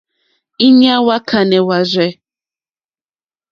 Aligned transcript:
Íɲá 0.67 0.93
hwá 1.03 1.17
kánɛ̀ 1.29 1.59
hwârzɛ̂. 1.65 2.09